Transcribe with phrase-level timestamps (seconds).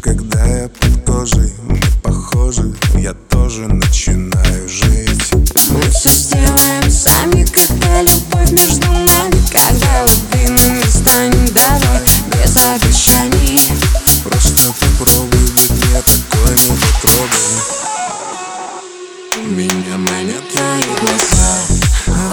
[0.00, 5.32] Лишь когда я под кожей, мы похожи Я тоже начинаю жить.
[5.32, 13.60] Мы все сделаем сами, когда любовь между нами Когда любимыми станет давай, без обещаний.
[14.24, 17.50] Просто попробуй, ведь я такой ну не потрогай
[19.46, 21.50] Меня манят твои глаза.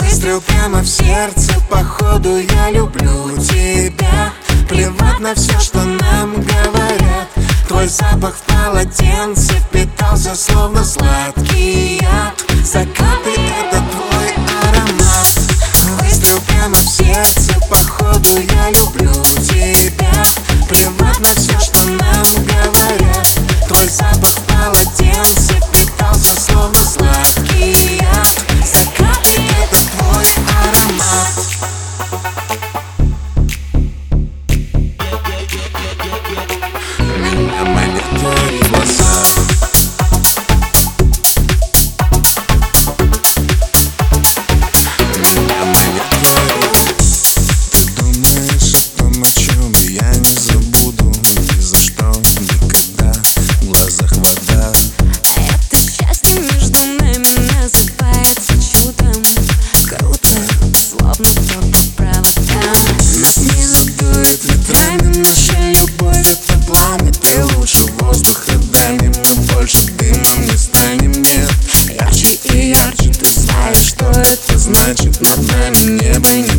[0.02, 4.34] Выстрел прямо в сердце, походу я люблю тебя.
[4.70, 7.27] Плевать на все, что нам говорят.
[7.68, 12.34] Твой запах в полотенце впитался словно сладкий яд.
[12.64, 14.30] Закаты— это твой
[14.70, 15.28] аромат.
[16.02, 17.17] Выстрел прямо в сердце.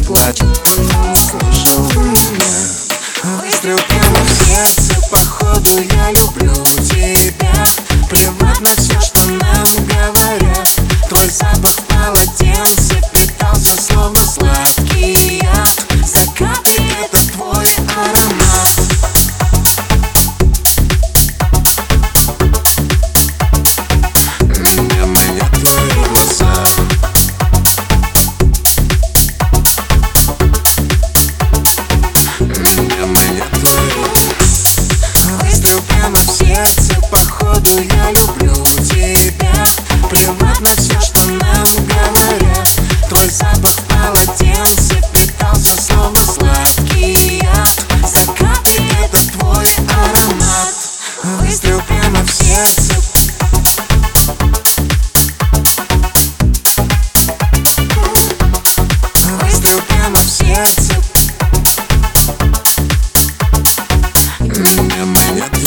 [0.08, 0.46] плачет
[1.14, 7.52] Слышал меня Выстрел прямо в сердце Походу я люблю тебя.
[8.08, 9.97] Плевать на все, что нам угодно.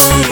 [0.01, 0.30] Thank you.